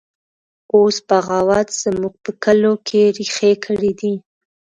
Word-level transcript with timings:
اوس 0.75 0.95
بغاوت 1.07 1.69
زموږ 1.83 2.13
په 2.23 2.31
کلو 2.43 2.73
کې 2.87 3.01
ریښې 3.17 3.51
کړي 3.65 3.91
دی 3.99 4.13